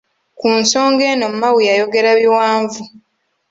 Ku 0.39 0.47
nsonga 0.61 1.03
eno 1.11 1.27
Mao 1.41 1.59
yayogera 1.69 2.09
biwanvu. 2.19 2.81